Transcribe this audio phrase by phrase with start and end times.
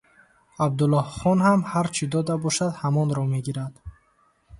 [0.65, 3.73] Абдуллоҳхон ҳам ҳар чӣ дода бошад, ҳамонро мегирад.